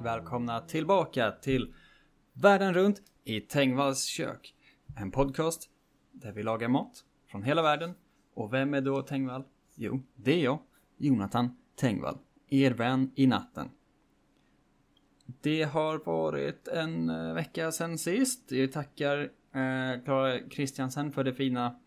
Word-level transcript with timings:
och 0.00 0.06
välkomna 0.06 0.60
tillbaka 0.60 1.30
till 1.30 1.74
Världen 2.32 2.74
runt 2.74 3.02
i 3.24 3.40
Tengvalls 3.40 4.04
kök. 4.04 4.54
En 4.96 5.10
podcast 5.10 5.70
där 6.12 6.32
vi 6.32 6.42
lagar 6.42 6.68
mat 6.68 7.04
från 7.30 7.42
hela 7.42 7.62
världen. 7.62 7.94
Och 8.34 8.52
vem 8.52 8.74
är 8.74 8.80
då 8.80 9.02
Tengvall? 9.02 9.44
Jo, 9.74 10.02
det 10.14 10.32
är 10.32 10.44
jag, 10.44 10.58
Jonathan 10.96 11.56
Tengvall, 11.76 12.18
er 12.48 12.70
vän 12.70 13.12
i 13.14 13.26
natten. 13.26 13.70
Det 15.40 15.62
har 15.62 15.98
varit 15.98 16.68
en 16.68 17.10
eh, 17.10 17.34
vecka 17.34 17.72
sedan 17.72 17.98
sist. 17.98 18.52
Jag 18.52 18.72
tackar 18.72 19.18
eh, 19.54 20.04
Klara 20.04 20.38
Kristiansen 20.38 21.12
för 21.12 21.24
det 21.24 21.34
fina 21.34 21.80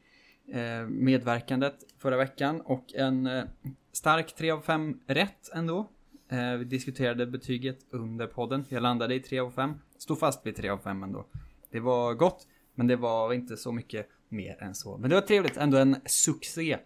eh, 0.48 0.88
medverkandet 0.88 1.76
förra 1.98 2.18
veckan 2.18 2.62
och 2.62 2.94
en 2.94 3.28
eh, 3.28 3.44
stark 3.92 4.36
3 4.36 4.52
av 4.52 4.62
5 4.62 5.00
rätt 5.08 5.50
ändå. 5.54 5.93
Eh, 6.34 6.58
vi 6.58 6.66
diskuterade 6.66 7.26
betyget 7.26 7.80
under 7.90 8.28
podden. 8.28 8.66
Jag 8.70 8.84
landade 8.84 9.16
i 9.16 9.20
3 9.20 9.40
av 9.40 9.52
5. 9.52 9.74
Stod 9.98 10.20
fast 10.20 10.46
vid 10.46 10.56
3 10.56 10.70
av 10.70 10.78
5 10.78 11.04
ändå. 11.04 11.26
Det 11.72 11.80
var 11.80 12.14
gott, 12.14 12.48
men 12.76 12.88
det 12.88 12.96
var 12.96 13.34
inte 13.34 13.58
så 13.58 13.72
mycket 13.72 14.10
mer 14.30 14.64
än 14.64 14.76
så. 14.76 14.98
Men 14.98 15.10
det 15.10 15.16
var 15.16 15.22
trevligt, 15.22 15.58
ändå 15.58 15.78
en 15.78 15.96
succé 16.06 16.78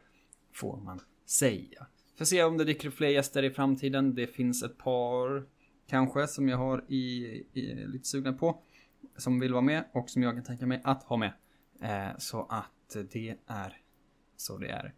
får 0.53 0.77
man 0.77 0.99
säga. 1.25 1.87
Får 2.17 2.25
se 2.25 2.43
om 2.43 2.57
det 2.57 2.63
dyker 2.63 2.87
upp 2.87 2.93
fler 2.93 3.09
gäster 3.09 3.43
i 3.43 3.49
framtiden. 3.49 4.15
Det 4.15 4.27
finns 4.27 4.63
ett 4.63 4.77
par 4.77 5.45
kanske 5.89 6.27
som 6.27 6.49
jag 6.49 6.57
har 6.57 6.83
i, 6.87 7.25
i 7.53 7.85
lite 7.87 8.07
sugna 8.07 8.33
på. 8.33 8.61
Som 9.17 9.39
vill 9.39 9.53
vara 9.53 9.61
med 9.61 9.83
och 9.93 10.09
som 10.09 10.23
jag 10.23 10.33
kan 10.33 10.43
tänka 10.43 10.65
mig 10.65 10.81
att 10.83 11.03
ha 11.03 11.17
med. 11.17 11.31
Eh, 11.81 12.17
så 12.17 12.47
att 12.49 12.97
det 13.11 13.35
är 13.47 13.81
så 14.37 14.57
det 14.57 14.69
är. 14.69 14.93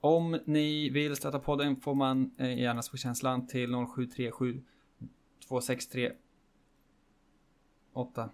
Om 0.00 0.38
ni 0.44 0.90
vill 0.90 1.16
stötta 1.16 1.38
podden 1.38 1.76
får 1.76 1.94
man 1.94 2.30
eh, 2.38 2.58
gärna 2.58 2.82
känslan 2.82 3.46
till 3.46 3.70
0737 3.70 4.62
263 5.48 6.12
8. 7.92 8.30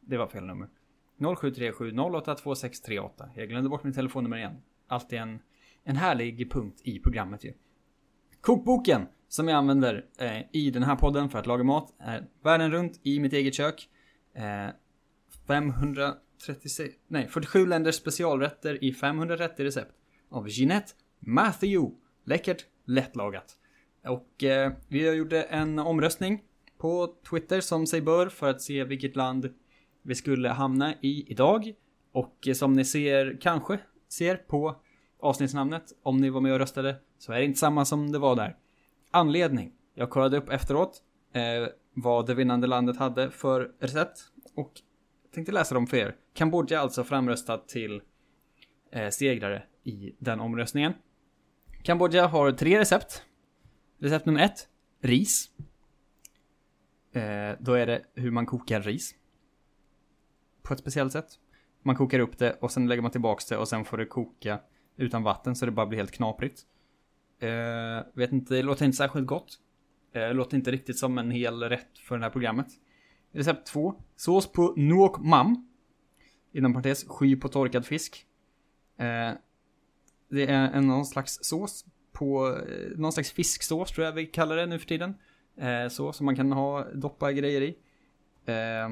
Det 0.00 0.16
var 0.16 0.26
fel 0.26 0.44
nummer. 0.44 0.68
0737 1.18 1.90
082638. 1.90 3.30
Jag 3.34 3.48
glömde 3.48 3.70
bort 3.70 3.84
min 3.84 3.92
telefonnummer 3.92 4.36
igen. 4.36 4.62
Alltid 4.86 5.18
en, 5.18 5.38
en 5.84 5.96
härlig 5.96 6.52
punkt 6.52 6.80
i 6.84 6.98
programmet 6.98 7.44
ju. 7.44 7.52
Kokboken 8.40 9.06
som 9.28 9.48
jag 9.48 9.56
använder 9.56 10.06
eh, 10.18 10.42
i 10.52 10.70
den 10.70 10.82
här 10.82 10.96
podden 10.96 11.28
för 11.28 11.38
att 11.38 11.46
laga 11.46 11.64
mat 11.64 11.94
är 11.98 12.26
världen 12.42 12.70
runt 12.70 13.00
i 13.02 13.20
mitt 13.20 13.32
eget 13.32 13.54
kök. 13.54 13.88
Eh, 14.32 14.68
536, 16.38 16.94
nej 17.08 17.28
47 17.28 17.66
länders 17.66 17.94
specialrätter 17.94 18.84
i 18.84 18.92
530 18.92 19.64
recept. 19.64 19.92
Av 20.28 20.48
Jeanette 20.48 20.92
Matthew. 21.18 21.96
Läckert, 22.24 22.66
lättlagat. 22.84 23.56
Och 24.04 24.44
eh, 24.44 24.72
vi 24.88 25.14
gjorde 25.14 25.42
en 25.42 25.78
omröstning 25.78 26.42
på 26.78 27.14
Twitter 27.30 27.60
som 27.60 27.86
sig 27.86 28.00
bör 28.00 28.28
för 28.28 28.48
att 28.48 28.62
se 28.62 28.84
vilket 28.84 29.16
land 29.16 29.54
vi 30.02 30.14
skulle 30.14 30.48
hamna 30.48 30.94
i 31.00 31.30
idag. 31.32 31.72
Och 32.12 32.48
eh, 32.48 32.54
som 32.54 32.72
ni 32.72 32.84
ser, 32.84 33.38
kanske 33.40 33.78
ser 34.08 34.36
på 34.36 34.76
avsnittsnamnet, 35.20 35.92
om 36.02 36.16
ni 36.16 36.30
var 36.30 36.40
med 36.40 36.52
och 36.52 36.58
röstade, 36.58 36.96
så 37.18 37.32
är 37.32 37.38
det 37.38 37.44
inte 37.44 37.58
samma 37.58 37.84
som 37.84 38.12
det 38.12 38.18
var 38.18 38.36
där. 38.36 38.56
Anledning. 39.10 39.72
Jag 39.94 40.10
kollade 40.10 40.36
upp 40.36 40.48
efteråt 40.48 41.02
eh, 41.32 41.68
vad 41.94 42.26
det 42.26 42.34
vinnande 42.34 42.66
landet 42.66 42.96
hade 42.96 43.30
för 43.30 43.72
recept 43.80 44.20
och 44.54 44.72
tänkte 45.36 45.52
läsa 45.52 45.74
dem 45.74 45.86
för 45.86 45.96
er. 45.96 46.16
Kambodja 46.34 46.80
alltså 46.80 47.04
framröstat 47.04 47.68
till 47.68 48.02
eh, 48.92 49.08
segrare 49.08 49.62
i 49.84 50.14
den 50.18 50.40
omröstningen. 50.40 50.92
Kambodja 51.82 52.26
har 52.26 52.52
tre 52.52 52.80
recept. 52.80 53.22
Recept 53.98 54.26
nummer 54.26 54.40
ett, 54.40 54.68
ris. 55.00 55.50
Eh, 57.12 57.56
då 57.60 57.72
är 57.72 57.86
det 57.86 58.02
hur 58.14 58.30
man 58.30 58.46
kokar 58.46 58.80
ris. 58.80 59.14
På 60.62 60.74
ett 60.74 60.80
speciellt 60.80 61.12
sätt. 61.12 61.28
Man 61.82 61.96
kokar 61.96 62.18
upp 62.18 62.38
det 62.38 62.52
och 62.52 62.72
sen 62.72 62.88
lägger 62.88 63.02
man 63.02 63.10
tillbaks 63.10 63.46
det 63.46 63.56
och 63.56 63.68
sen 63.68 63.84
får 63.84 63.98
det 63.98 64.06
koka 64.06 64.60
utan 64.96 65.22
vatten 65.22 65.56
så 65.56 65.66
det 65.66 65.72
bara 65.72 65.86
blir 65.86 65.98
helt 65.98 66.12
knaprigt. 66.12 66.62
Eh, 67.40 68.06
vet 68.14 68.32
inte, 68.32 68.54
det 68.54 68.62
låter 68.62 68.84
inte 68.84 68.96
särskilt 68.96 69.26
gott. 69.26 69.58
Eh, 70.12 70.34
låter 70.34 70.56
inte 70.56 70.70
riktigt 70.70 70.98
som 70.98 71.18
en 71.18 71.30
hel 71.30 71.62
rätt 71.62 71.98
för 71.98 72.18
det 72.18 72.24
här 72.24 72.30
programmet. 72.30 72.68
Recept 73.36 73.66
2. 73.66 73.94
Sås 74.16 74.52
på 74.52 74.74
nuok 74.76 75.18
mam. 75.18 75.68
Inom 76.52 76.72
parentes, 76.72 77.04
sky 77.08 77.36
på 77.36 77.48
torkad 77.48 77.86
fisk. 77.86 78.26
Eh, 78.98 79.32
det 80.28 80.46
är 80.46 80.70
en 80.70 80.86
någon 80.86 81.06
slags 81.06 81.38
sås 81.42 81.84
på, 82.12 82.48
eh, 82.48 82.98
någon 82.98 83.12
slags 83.12 83.32
fisksås 83.32 83.92
tror 83.92 84.04
jag 84.04 84.12
vi 84.12 84.26
kallar 84.26 84.56
det 84.56 84.66
nu 84.66 84.78
för 84.78 84.86
tiden. 84.86 85.14
Eh, 85.56 85.88
så, 85.88 86.12
som 86.12 86.26
man 86.26 86.36
kan 86.36 86.52
ha, 86.52 86.84
doppa 86.94 87.32
grejer 87.32 87.60
i. 87.60 87.76
Eh, 88.46 88.88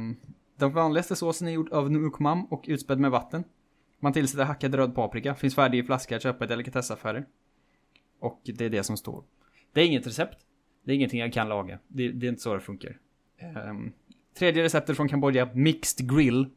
den 0.57 0.73
vanligaste 0.73 1.17
såsen 1.17 1.49
är 1.49 1.53
gjord 1.53 1.73
av 1.73 1.91
nuok 1.91 2.19
mam 2.19 2.45
och 2.45 2.65
utspädd 2.67 3.01
med 3.01 3.11
vatten. 3.11 3.45
Man 4.01 4.13
tillsätter 4.13 4.45
hackad 4.45 4.75
röd 4.75 4.95
paprika, 4.95 5.35
finns 5.35 5.55
färdig 5.55 5.79
i 5.79 5.83
flaska 5.83 6.17
att 6.17 6.23
köpa 6.23 6.45
i 6.45 6.49
delikatessaffärer. 6.49 7.27
Och 8.21 8.41
det 8.45 8.65
är 8.65 8.71
det 8.71 8.85
som 8.85 8.97
står. 8.97 9.25
Det 9.73 9.81
är 9.81 9.87
inget 9.87 10.07
recept. 10.07 10.39
Det 10.85 10.93
är 10.93 10.97
ingenting 10.97 11.21
jag 11.21 11.33
kan 11.33 11.49
laga. 11.49 11.79
Det, 11.89 12.09
det 12.09 12.27
är 12.27 12.29
inte 12.29 12.43
så 12.43 12.55
det 12.55 12.61
funkar. 12.61 12.99
Um, 13.69 13.93
tredje 14.35 14.63
receptet 14.63 14.97
från 14.97 15.09
Kambodja, 15.09 15.51
Mixed 15.55 16.11
Grill. 16.11 16.51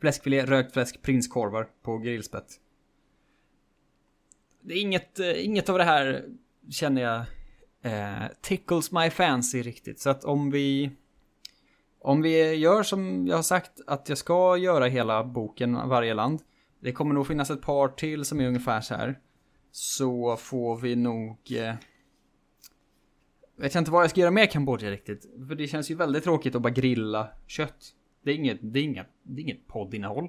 Fläskfilé, 0.00 0.46
rökt 0.46 0.72
fläsk, 0.72 1.02
prinskorvar 1.02 1.68
på 1.82 1.98
grillspett. 1.98 2.60
Det 4.60 4.74
är 4.74 4.80
inget, 4.80 5.20
eh, 5.20 5.44
inget 5.44 5.68
av 5.68 5.78
det 5.78 5.84
här 5.84 6.24
känner 6.70 7.02
jag 7.02 7.24
eh, 7.82 8.28
tickles 8.40 8.92
my 8.92 9.10
fancy 9.10 9.62
riktigt. 9.62 10.00
Så 10.00 10.10
att 10.10 10.24
om 10.24 10.50
vi 10.50 10.90
om 12.04 12.22
vi 12.22 12.54
gör 12.54 12.82
som 12.82 13.26
jag 13.26 13.36
har 13.36 13.42
sagt 13.42 13.80
att 13.86 14.08
jag 14.08 14.18
ska 14.18 14.56
göra 14.56 14.86
hela 14.86 15.24
boken 15.24 15.88
varje 15.88 16.14
land. 16.14 16.40
Det 16.80 16.92
kommer 16.92 17.14
nog 17.14 17.26
finnas 17.26 17.50
ett 17.50 17.62
par 17.62 17.88
till 17.88 18.24
som 18.24 18.40
är 18.40 18.48
ungefär 18.48 18.80
så 18.80 18.94
här. 18.94 19.18
Så 19.72 20.36
får 20.36 20.76
vi 20.76 20.96
nog... 20.96 21.38
Eh, 21.50 21.74
vet 23.56 23.74
jag 23.74 23.80
inte 23.80 23.90
vad 23.90 24.02
jag 24.02 24.10
ska 24.10 24.20
göra 24.20 24.30
med 24.30 24.50
Kambodja 24.50 24.90
riktigt. 24.90 25.26
För 25.48 25.54
det 25.54 25.66
känns 25.66 25.90
ju 25.90 25.94
väldigt 25.94 26.24
tråkigt 26.24 26.54
att 26.54 26.62
bara 26.62 26.72
grilla 26.72 27.28
kött. 27.46 27.94
Det 28.22 28.30
är 28.30 28.34
inget, 28.34 28.58
det 28.62 28.78
är 28.78 28.82
inget, 28.82 29.06
det 29.22 29.40
är 29.40 29.42
inget 29.42 29.66
poddinnehåll. 29.66 30.28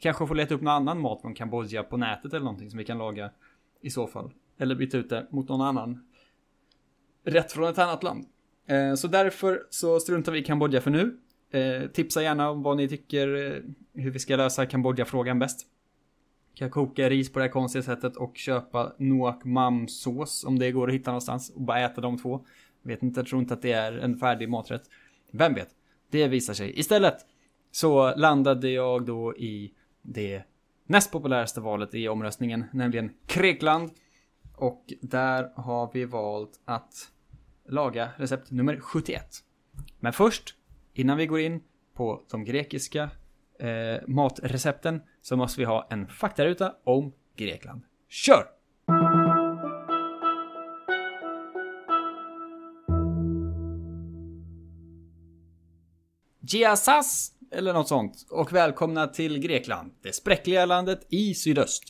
Kanske 0.00 0.26
får 0.26 0.34
leta 0.34 0.54
upp 0.54 0.60
någon 0.60 0.74
annan 0.74 1.00
mat 1.00 1.20
från 1.20 1.34
Kambodja 1.34 1.82
på 1.82 1.96
nätet 1.96 2.32
eller 2.32 2.44
någonting 2.44 2.70
som 2.70 2.78
vi 2.78 2.84
kan 2.84 2.98
laga 2.98 3.30
i 3.80 3.90
så 3.90 4.06
fall. 4.06 4.32
Eller 4.58 4.74
byta 4.74 4.98
ut 4.98 5.08
det 5.08 5.26
mot 5.30 5.48
någon 5.48 5.60
annan 5.60 6.04
rätt 7.24 7.52
från 7.52 7.68
ett 7.68 7.78
annat 7.78 8.02
land. 8.02 8.26
Eh, 8.66 8.94
så 8.94 9.08
därför 9.08 9.62
så 9.70 10.00
struntar 10.00 10.32
vi 10.32 10.38
i 10.38 10.44
Kambodja 10.44 10.80
för 10.80 10.90
nu. 10.90 11.18
Eh, 11.50 11.90
tipsa 11.90 12.22
gärna 12.22 12.50
om 12.50 12.62
vad 12.62 12.76
ni 12.76 12.88
tycker 12.88 13.52
eh, 13.52 13.62
hur 14.02 14.10
vi 14.10 14.18
ska 14.18 14.36
lösa 14.36 14.66
Kambodja-frågan 14.66 15.38
bäst. 15.38 15.66
Kan 16.54 16.70
koka 16.70 17.10
ris 17.10 17.32
på 17.32 17.38
det 17.38 17.44
här 17.44 17.52
konstiga 17.52 17.82
sättet 17.82 18.16
och 18.16 18.36
köpa 18.36 18.92
Noak 18.98 19.44
Mam 19.44 19.88
sås 19.88 20.44
om 20.44 20.58
det 20.58 20.72
går 20.72 20.88
att 20.88 20.94
hitta 20.94 21.10
någonstans 21.10 21.50
och 21.50 21.62
bara 21.62 21.80
äta 21.80 22.00
de 22.00 22.18
två. 22.18 22.46
Vet 22.84 23.02
inte, 23.02 23.20
jag 23.20 23.26
tror 23.26 23.40
inte 23.40 23.54
att 23.54 23.62
det 23.62 23.72
är 23.72 23.92
en 23.92 24.16
färdig 24.16 24.48
maträtt. 24.48 24.82
Vem 25.30 25.54
vet? 25.54 25.68
Det 26.10 26.28
visar 26.28 26.54
sig. 26.54 26.78
Istället 26.78 27.16
så 27.70 28.16
landade 28.16 28.70
jag 28.70 29.06
då 29.06 29.36
i 29.36 29.74
det 30.02 30.42
näst 30.86 31.12
populäraste 31.12 31.60
valet 31.60 31.94
i 31.94 32.08
omröstningen, 32.08 32.64
nämligen 32.72 33.10
Grekland. 33.26 33.90
Och 34.56 34.84
där 35.00 35.52
har 35.56 35.90
vi 35.92 36.04
valt 36.04 36.60
att 36.64 37.10
laga 37.68 38.08
recept 38.16 38.50
nummer 38.50 38.80
71. 38.80 39.24
Men 40.00 40.12
först, 40.12 40.54
innan 40.92 41.16
vi 41.16 41.26
går 41.26 41.40
in 41.40 41.62
på 41.94 42.22
de 42.30 42.44
grekiska 42.44 43.10
eh, 43.58 44.08
matrecepten 44.08 45.02
så 45.22 45.36
måste 45.36 45.60
vi 45.60 45.64
ha 45.64 45.86
en 45.90 46.08
faktaruta 46.08 46.74
om 46.84 47.12
Grekland. 47.36 47.82
Kör! 48.08 49.23
Giasas 56.54 57.32
eller 57.50 57.72
något 57.72 57.88
sånt 57.88 58.26
och 58.30 58.52
välkomna 58.52 59.06
till 59.06 59.38
Grekland, 59.38 59.92
det 60.02 60.12
spräckliga 60.12 60.66
landet 60.66 61.06
i 61.08 61.34
sydöst. 61.34 61.82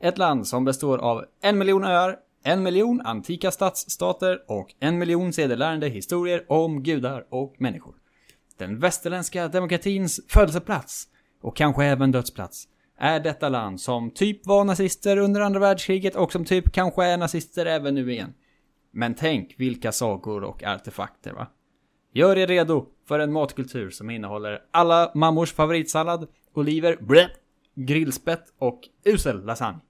Ett 0.00 0.18
land 0.18 0.46
som 0.46 0.64
består 0.64 0.98
av 0.98 1.24
en 1.42 1.58
miljon 1.58 1.84
öar, 1.84 2.16
en 2.44 2.62
miljon 2.62 3.00
antika 3.00 3.50
stadsstater 3.50 4.38
och 4.48 4.74
en 4.80 4.98
miljon 4.98 5.32
sedelärande 5.32 5.88
historier 5.88 6.44
om 6.48 6.82
gudar 6.82 7.26
och 7.30 7.54
människor. 7.58 7.94
Den 8.58 8.80
västerländska 8.80 9.48
demokratins 9.48 10.20
födelseplats 10.28 11.08
och 11.42 11.56
kanske 11.56 11.84
även 11.84 12.12
dödsplats 12.12 12.68
är 12.98 13.20
detta 13.20 13.48
land 13.48 13.80
som 13.80 14.10
typ 14.10 14.46
var 14.46 14.64
nazister 14.64 15.16
under 15.16 15.40
andra 15.40 15.60
världskriget 15.60 16.16
och 16.16 16.32
som 16.32 16.44
typ 16.44 16.72
kanske 16.72 17.04
är 17.04 17.16
nazister 17.16 17.66
även 17.66 17.94
nu 17.94 18.12
igen. 18.12 18.34
Men 18.92 19.14
tänk 19.14 19.54
vilka 19.56 19.92
sagor 19.92 20.44
och 20.44 20.64
artefakter 20.64 21.32
va? 21.32 21.46
Gör 22.12 22.38
er 22.38 22.46
redo 22.46 22.86
för 23.08 23.18
en 23.18 23.32
matkultur 23.32 23.90
som 23.90 24.10
innehåller 24.10 24.62
alla 24.70 25.12
mammors 25.14 25.52
favoritsallad, 25.52 26.28
oliver, 26.54 26.96
blä, 27.00 27.30
grillspett 27.74 28.44
och 28.58 28.80
usel 29.04 29.44
lasagne. 29.44 29.80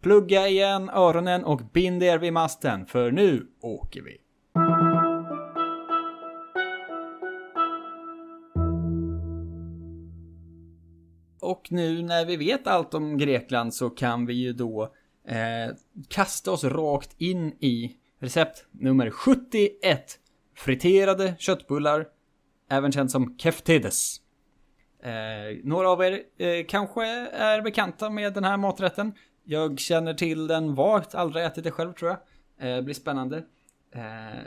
Plugga 0.00 0.48
igen 0.48 0.90
öronen 0.90 1.44
och 1.44 1.60
bind 1.72 2.02
er 2.02 2.18
vid 2.18 2.32
masten, 2.32 2.86
för 2.86 3.10
nu 3.10 3.46
åker 3.60 4.02
vi. 4.02 4.16
Och 11.40 11.72
nu 11.72 12.02
när 12.02 12.26
vi 12.26 12.36
vet 12.36 12.66
allt 12.66 12.94
om 12.94 13.18
Grekland 13.18 13.74
så 13.74 13.90
kan 13.90 14.26
vi 14.26 14.34
ju 14.34 14.52
då 14.52 14.82
eh, 15.28 15.74
kasta 16.08 16.50
oss 16.50 16.64
rakt 16.64 17.14
in 17.20 17.48
i 17.48 17.96
recept 18.20 18.66
nummer 18.70 19.10
71. 19.10 20.18
Friterade 20.54 21.34
köttbullar, 21.38 22.06
även 22.68 22.92
känd 22.92 23.10
som 23.10 23.38
keftedes. 23.38 24.20
Eh, 25.02 25.58
några 25.64 25.88
av 25.88 26.02
er 26.04 26.22
eh, 26.38 26.66
kanske 26.68 27.06
är 27.28 27.62
bekanta 27.62 28.10
med 28.10 28.34
den 28.34 28.44
här 28.44 28.56
maträtten. 28.56 29.12
Jag 29.44 29.78
känner 29.78 30.14
till 30.14 30.46
den 30.46 30.74
vagt, 30.74 31.14
aldrig 31.14 31.44
ätit 31.44 31.64
det 31.64 31.70
själv 31.70 31.92
tror 31.92 32.10
jag. 32.10 32.18
Eh, 32.76 32.82
blir 32.82 32.94
spännande. 32.94 33.44
Eh, 33.94 34.40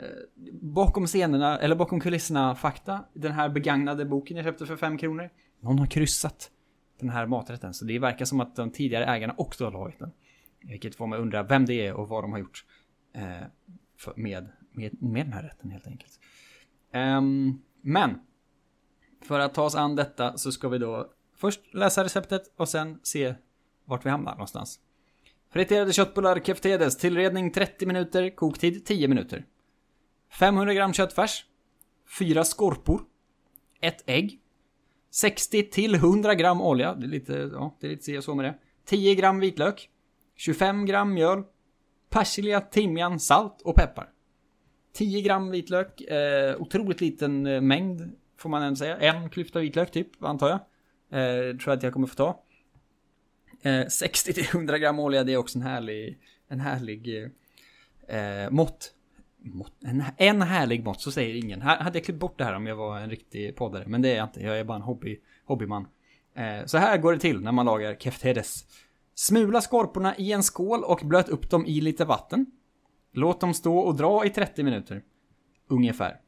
bakom 0.52 1.06
scenerna, 1.06 1.58
eller 1.58 1.76
bakom 1.76 2.00
kulisserna 2.00 2.54
fakta. 2.54 3.04
Den 3.12 3.32
här 3.32 3.48
begagnade 3.48 4.04
boken 4.04 4.36
jag 4.36 4.46
köpte 4.46 4.66
för 4.66 4.76
5 4.76 4.98
kronor. 4.98 5.30
Någon 5.60 5.78
har 5.78 5.86
kryssat 5.86 6.50
den 7.00 7.10
här 7.10 7.26
maträtten. 7.26 7.74
Så 7.74 7.84
det 7.84 7.98
verkar 7.98 8.24
som 8.24 8.40
att 8.40 8.56
de 8.56 8.70
tidigare 8.70 9.04
ägarna 9.04 9.34
också 9.36 9.64
har 9.64 9.72
tagit 9.72 9.98
den. 9.98 10.12
Vilket 10.60 10.94
får 10.94 11.06
mig 11.06 11.18
undra 11.18 11.42
vem 11.42 11.66
det 11.66 11.86
är 11.86 11.92
och 11.92 12.08
vad 12.08 12.24
de 12.24 12.32
har 12.32 12.38
gjort. 12.38 12.64
Eh, 13.14 13.46
för, 13.98 14.12
med, 14.16 14.48
med, 14.72 15.02
med 15.02 15.26
den 15.26 15.32
här 15.32 15.42
rätten 15.42 15.70
helt 15.70 15.86
enkelt. 15.86 16.20
Um, 16.94 17.62
men. 17.82 18.20
För 19.22 19.38
att 19.38 19.54
ta 19.54 19.62
oss 19.62 19.74
an 19.74 19.96
detta 19.96 20.38
så 20.38 20.52
ska 20.52 20.68
vi 20.68 20.78
då 20.78 21.10
först 21.36 21.74
läsa 21.74 22.04
receptet 22.04 22.42
och 22.56 22.68
sen 22.68 23.00
se 23.02 23.34
vart 23.84 24.06
vi 24.06 24.10
hamnar 24.10 24.32
någonstans. 24.32 24.80
Friterade 25.50 25.92
köttbullar 25.92 26.40
keftedes, 26.40 26.96
tillredning 26.96 27.50
30 27.50 27.86
minuter, 27.86 28.36
koktid 28.36 28.86
10 28.86 29.08
minuter. 29.08 29.46
500 30.30 30.74
gram 30.74 30.92
köttfärs. 30.92 31.44
4 32.18 32.44
skorpor. 32.44 33.02
Ett 33.80 34.02
ägg. 34.06 34.40
60 35.10 35.70
till 35.70 35.94
100 35.94 36.34
gram 36.34 36.60
olja, 36.60 36.94
det 36.94 37.06
är 37.06 37.08
lite, 37.08 37.50
ja, 37.52 37.76
det 37.80 37.86
är 37.86 37.90
lite 37.90 38.02
si 38.02 38.18
och 38.18 38.24
så 38.24 38.34
med 38.34 38.44
det. 38.44 38.54
10 38.84 39.14
gram 39.14 39.40
vitlök. 39.40 39.90
25 40.36 40.86
gram 40.86 41.14
mjöl. 41.14 41.42
Persilja, 42.10 42.60
timjan, 42.60 43.20
salt 43.20 43.62
och 43.62 43.74
peppar. 43.74 44.08
10 44.92 45.22
gram 45.22 45.50
vitlök, 45.50 46.00
eh, 46.00 46.60
otroligt 46.60 47.00
liten 47.00 47.46
eh, 47.46 47.60
mängd 47.60 48.12
får 48.36 48.48
man 48.48 48.62
ändå 48.62 48.76
säga. 48.76 48.96
En 48.96 49.30
klyfta 49.30 49.60
vitlök 49.60 49.90
typ, 49.90 50.24
antar 50.24 50.48
jag. 50.48 50.58
Eh, 51.20 51.56
tror 51.56 51.62
jag 51.66 51.76
att 51.76 51.82
jag 51.82 51.92
kommer 51.92 52.06
få 52.06 52.14
ta. 52.14 52.42
Eh, 53.62 53.86
60-100 53.86 54.78
gram 54.78 54.98
olja, 54.98 55.24
det 55.24 55.32
är 55.32 55.36
också 55.36 55.58
en 55.58 55.62
härlig, 55.62 56.18
en 56.48 56.60
härlig 56.60 57.30
eh, 58.08 58.16
eh, 58.18 58.50
mått. 58.50 58.94
mått 59.38 59.72
en, 59.84 60.04
en 60.16 60.42
härlig 60.42 60.84
mått, 60.84 61.00
så 61.00 61.10
säger 61.10 61.34
ingen. 61.34 61.62
Här 61.62 61.76
hade 61.76 61.98
jag 61.98 62.04
klippt 62.04 62.20
bort 62.20 62.38
det 62.38 62.44
här 62.44 62.54
om 62.54 62.66
jag 62.66 62.76
var 62.76 62.98
en 62.98 63.10
riktig 63.10 63.56
poddare, 63.56 63.84
men 63.86 64.02
det 64.02 64.12
är 64.12 64.16
jag 64.16 64.24
inte. 64.26 64.40
Jag 64.40 64.58
är 64.58 64.64
bara 64.64 64.76
en 64.76 64.82
hobby, 64.82 65.20
hobbyman. 65.44 65.86
Eh, 66.34 66.66
så 66.66 66.78
här 66.78 66.98
går 66.98 67.12
det 67.12 67.18
till 67.18 67.40
när 67.40 67.52
man 67.52 67.66
lagar 67.66 67.94
keftedes. 67.94 68.64
Smula 69.14 69.60
skorporna 69.60 70.16
i 70.16 70.32
en 70.32 70.42
skål 70.42 70.84
och 70.84 71.00
blöt 71.04 71.28
upp 71.28 71.50
dem 71.50 71.66
i 71.66 71.80
lite 71.80 72.04
vatten. 72.04 72.46
Låt 73.12 73.40
dem 73.40 73.54
stå 73.54 73.78
och 73.78 73.96
dra 73.96 74.26
i 74.26 74.30
30 74.30 74.62
minuter. 74.62 75.02
Ungefär. 75.68 76.20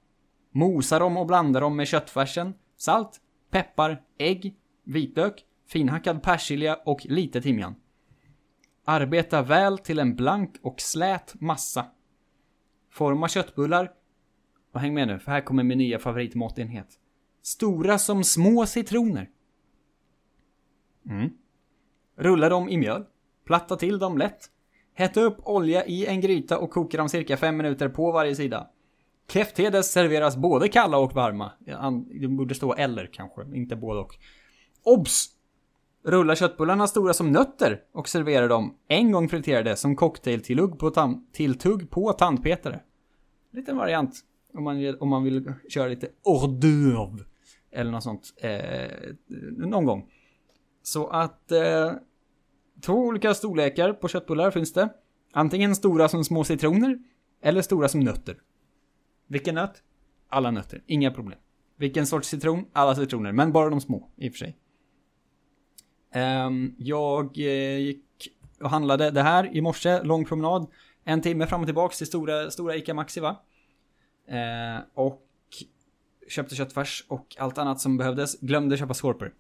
Mosa 0.51 0.99
dem 0.99 1.17
och 1.17 1.27
blanda 1.27 1.61
dem 1.61 1.77
med 1.77 1.89
köttfärsen, 1.89 2.55
salt, 2.77 3.21
peppar, 3.51 4.03
ägg, 4.19 4.55
vitlök, 4.85 5.45
finhackad 5.69 6.23
persilja 6.23 6.75
och 6.85 7.07
lite 7.07 7.41
timjan. 7.41 7.75
Arbeta 8.85 9.43
väl 9.43 9.79
till 9.79 9.99
en 9.99 10.17
blank 10.17 10.57
och 10.63 10.81
slät 10.81 11.41
massa. 11.41 11.87
Forma 12.91 13.29
köttbullar. 13.29 13.93
Och 14.73 14.81
häng 14.81 14.95
med 14.95 15.09
nu, 15.09 15.19
för 15.19 15.33
här 15.33 15.41
kommer 15.41 15.63
min 15.63 15.79
nya 15.79 15.99
favoritmåttenhet. 15.99 16.99
Stora 17.43 17.99
som 17.99 18.25
små 18.25 18.67
citroner. 18.67 19.31
Mm. 21.07 21.31
Rulla 22.17 22.49
dem 22.49 22.69
i 22.69 22.77
mjöl. 22.77 23.05
Platta 23.45 23.77
till 23.77 23.99
dem 23.99 24.19
lätt. 24.19 24.51
Hetta 24.95 25.21
upp 25.21 25.37
olja 25.43 25.87
i 25.87 26.07
en 26.07 26.21
gryta 26.21 26.59
och 26.59 26.71
koka 26.71 26.97
dem 26.97 27.09
cirka 27.09 27.37
5 27.37 27.57
minuter 27.57 27.89
på 27.89 28.13
varje 28.13 28.35
sida. 28.35 28.69
Keftedes 29.29 29.93
serveras 29.93 30.37
både 30.37 30.69
kalla 30.69 30.99
och 30.99 31.13
varma. 31.13 31.53
Det 32.21 32.29
borde 32.29 32.55
stå 32.55 32.75
eller 32.75 33.07
kanske, 33.07 33.43
inte 33.55 33.77
både 33.77 34.01
och. 34.01 34.15
Obs! 34.83 35.31
Rulla 36.07 36.37
köttbullarna 36.37 36.87
stora 36.87 37.13
som 37.15 37.33
nötter 37.33 37.81
och 37.93 38.09
servera 38.09 38.49
dem 38.49 38.75
en 38.89 39.13
gång 39.13 39.29
friterade 39.29 39.77
som 39.77 39.97
cocktailtillugg 39.97 40.79
på, 40.79 40.91
tam- 40.91 41.27
tilltugg 41.33 41.91
på 41.91 42.13
tandpetare. 42.13 42.81
Liten 43.53 43.77
variant 43.77 44.15
om 44.55 44.65
man, 44.65 44.97
om 45.01 45.09
man 45.09 45.25
vill 45.25 45.53
köra 45.69 45.89
lite 45.89 46.09
hors 46.25 46.43
d'oeuvre. 46.45 47.25
Eller 47.73 47.91
något 47.91 48.03
sånt. 48.03 48.35
Eh, 48.37 48.91
någon 49.57 49.85
gång. 49.85 50.11
Så 50.83 51.07
att 51.07 51.53
eh, 51.53 51.93
två 52.85 52.93
olika 52.93 53.35
storlekar 53.35 53.93
på 53.93 54.09
köttbullar 54.09 54.51
finns 54.51 54.73
det. 54.73 54.89
Antingen 55.33 55.77
stora 55.77 56.09
som 56.09 56.25
små 56.25 56.45
citroner 56.45 56.99
eller 57.43 57.63
stora 57.63 57.89
som 57.89 58.01
nötter. 58.01 58.39
Vilken 59.27 59.55
nöt? 59.55 59.83
Alla 60.29 60.51
nötter, 60.51 60.83
inga 60.87 61.11
problem. 61.11 61.39
Vilken 61.77 62.07
sorts 62.07 62.29
citron? 62.29 62.65
Alla 62.73 62.95
citroner, 62.95 63.33
men 63.33 63.53
bara 63.53 63.71
de 63.71 63.81
små 63.81 64.11
i 64.17 64.29
och 64.29 64.33
för 64.33 64.39
sig. 64.39 64.59
Ehm, 66.13 66.75
jag 66.79 67.39
eh, 67.39 67.79
gick 67.79 68.05
och 68.61 68.71
handlade 68.71 69.11
det 69.11 69.23
här 69.23 69.57
i 69.57 69.61
morse, 69.61 70.03
lång 70.03 70.25
promenad. 70.25 70.67
En 71.05 71.21
timme 71.21 71.47
fram 71.47 71.61
och 71.61 71.67
tillbaks 71.67 71.99
till 71.99 72.07
stora, 72.07 72.51
stora 72.51 72.77
ICA 72.77 72.95
Maxi 72.95 73.21
va? 73.21 73.43
Eh, 74.29 74.83
och 74.95 75.23
köpte 76.29 76.55
köttfärs 76.55 77.05
och 77.09 77.37
allt 77.39 77.59
annat 77.59 77.81
som 77.81 77.97
behövdes. 77.97 78.41
Glömde 78.41 78.77
köpa 78.77 78.95
skorpor. 78.95 79.35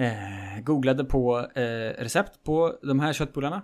Eh, 0.00 0.60
googlade 0.62 1.04
på 1.04 1.38
eh, 1.54 2.02
recept 2.02 2.44
på 2.44 2.78
de 2.82 3.00
här 3.00 3.12
köttbullarna. 3.12 3.62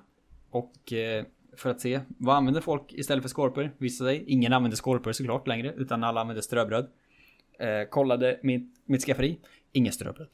Och 0.51 0.93
eh, 0.93 1.25
för 1.56 1.70
att 1.70 1.81
se 1.81 2.01
vad 2.06 2.37
använder 2.37 2.60
folk 2.60 2.93
istället 2.93 3.22
för 3.22 3.29
skorpor. 3.29 3.70
Visade 3.79 4.10
sig, 4.10 4.25
ingen 4.27 4.53
använder 4.53 4.77
skorpor 4.77 5.13
såklart 5.13 5.46
längre, 5.46 5.72
utan 5.72 6.05
alla 6.05 6.20
använder 6.20 6.43
ströbröd. 6.43 6.89
Eh, 7.58 7.89
kollade 7.91 8.41
mitt, 8.43 8.77
mitt 8.84 9.03
skafferi, 9.03 9.39
inget 9.72 9.94
ströbröd. 9.94 10.29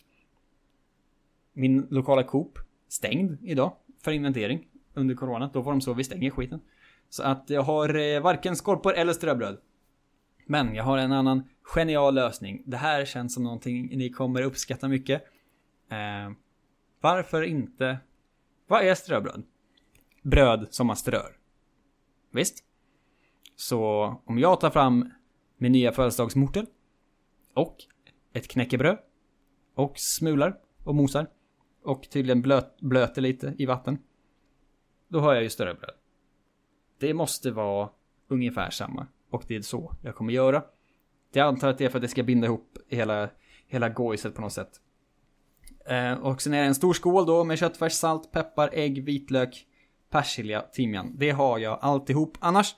Min 1.52 1.86
lokala 1.90 2.22
Coop 2.22 2.58
stängd 2.88 3.38
idag 3.42 3.72
för 4.04 4.12
inventering 4.12 4.66
under 4.94 5.14
corona. 5.14 5.50
Då 5.52 5.60
var 5.60 5.72
de 5.72 5.80
så, 5.80 5.94
vi 5.94 6.04
stänger 6.04 6.30
skiten. 6.30 6.60
Så 7.08 7.22
att 7.22 7.44
jag 7.50 7.62
har 7.62 7.94
eh, 7.94 8.20
varken 8.20 8.56
skorpor 8.56 8.94
eller 8.94 9.12
ströbröd. 9.12 9.58
Men 10.46 10.74
jag 10.74 10.84
har 10.84 10.98
en 10.98 11.12
annan 11.12 11.48
genial 11.62 12.14
lösning. 12.14 12.62
Det 12.66 12.76
här 12.76 13.04
känns 13.04 13.34
som 13.34 13.42
någonting 13.42 13.98
ni 13.98 14.10
kommer 14.10 14.42
uppskatta 14.42 14.88
mycket. 14.88 15.24
Eh, 15.92 16.32
varför 17.00 17.42
inte... 17.42 17.98
Vad 18.66 18.84
är 18.84 18.94
ströbröd? 18.94 19.42
Bröd 20.22 20.66
som 20.70 20.86
man 20.86 20.96
strör. 20.96 21.36
Visst? 22.30 22.64
Så 23.56 23.82
om 24.24 24.38
jag 24.38 24.60
tar 24.60 24.70
fram 24.70 25.10
min 25.56 25.72
nya 25.72 25.92
födelsedagsmortel 25.92 26.66
och 27.54 27.76
ett 28.32 28.48
knäckebröd 28.48 28.98
och 29.74 29.98
smular 29.98 30.58
och 30.84 30.94
mosar 30.94 31.26
och 31.82 32.10
tydligen 32.10 32.42
blöt, 32.42 32.80
blöter 32.80 33.22
lite 33.22 33.54
i 33.58 33.66
vatten. 33.66 33.98
Då 35.08 35.20
har 35.20 35.34
jag 35.34 35.42
ju 35.42 35.50
större 35.50 35.74
bröd. 35.74 35.94
Det 36.98 37.14
måste 37.14 37.50
vara 37.50 37.90
ungefär 38.28 38.70
samma. 38.70 39.06
Och 39.30 39.44
det 39.48 39.56
är 39.56 39.62
så 39.62 39.96
jag 40.02 40.14
kommer 40.14 40.32
göra. 40.32 40.64
Jag 41.32 41.46
antar 41.46 41.68
att 41.68 41.78
det 41.78 41.84
är 41.84 41.88
för 41.88 41.98
att 41.98 42.02
det 42.02 42.08
ska 42.08 42.22
binda 42.22 42.46
ihop 42.46 42.78
hela, 42.88 43.30
hela 43.66 43.88
gojset 43.88 44.34
på 44.34 44.40
något 44.40 44.52
sätt. 44.52 44.80
Eh, 45.86 46.12
och 46.12 46.42
sen 46.42 46.54
är 46.54 46.60
det 46.60 46.66
en 46.66 46.74
stor 46.74 46.94
skål 46.94 47.26
då 47.26 47.44
med 47.44 47.58
köttfärs, 47.58 47.92
salt, 47.92 48.32
peppar, 48.32 48.70
ägg, 48.72 49.04
vitlök, 49.04 49.66
persilja, 50.10 50.60
timjan. 50.60 51.12
Det 51.16 51.30
har 51.30 51.58
jag 51.58 51.78
alltihop. 51.82 52.36
Annars, 52.40 52.74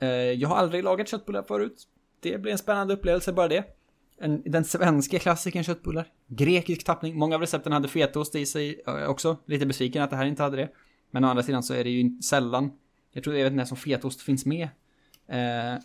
eh, 0.00 0.08
jag 0.08 0.48
har 0.48 0.56
aldrig 0.56 0.84
lagat 0.84 1.08
köttbullar 1.08 1.42
förut. 1.42 1.84
Det 2.20 2.38
blir 2.38 2.52
en 2.52 2.58
spännande 2.58 2.94
upplevelse 2.94 3.32
bara 3.32 3.48
det 3.48 3.76
en, 4.18 4.42
den 4.44 4.64
svenska 4.64 5.18
klassikern 5.18 5.64
köttbullar. 5.64 6.08
Grekisk 6.26 6.84
tappning. 6.84 7.18
Många 7.18 7.34
av 7.34 7.40
recepten 7.40 7.72
hade 7.72 7.88
fetaost 7.88 8.34
i 8.34 8.46
sig 8.46 8.82
också. 9.08 9.36
Lite 9.46 9.66
besviken 9.66 10.02
att 10.02 10.10
det 10.10 10.16
här 10.16 10.26
inte 10.26 10.42
hade 10.42 10.56
det. 10.56 10.68
Men 11.10 11.24
å 11.24 11.28
andra 11.28 11.42
sidan 11.42 11.62
så 11.62 11.74
är 11.74 11.84
det 11.84 11.90
ju 11.90 12.22
sällan. 12.22 12.72
Jag 13.12 13.24
tror 13.24 13.36
jag 13.36 13.44
vet 13.44 13.50
inte 13.50 13.60
ens 13.60 13.72
om 13.72 13.76
fetaost 13.76 14.20
finns 14.20 14.46
med. 14.46 14.68
Eh, 15.28 15.78